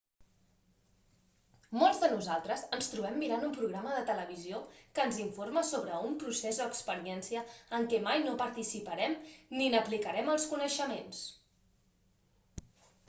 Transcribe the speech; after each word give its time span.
molts 1.81 1.97
de 2.03 2.07
nosaltres 2.13 2.61
ens 2.77 2.87
trobem 2.93 3.17
mirant 3.23 3.43
un 3.49 3.51
programa 3.57 3.91
de 3.95 3.99
televisió 4.07 4.61
que 4.95 5.05
ens 5.09 5.19
informa 5.25 5.61
sobre 5.71 5.99
un 6.07 6.15
procés 6.23 6.61
o 6.65 6.67
experiència 6.73 7.43
en 7.81 7.85
què 7.93 7.99
mai 8.09 8.25
no 8.29 8.33
participarem 8.41 9.15
ni 9.59 9.67
n'aplicarem 9.75 10.33
els 10.37 10.49
coneixements 10.55 11.21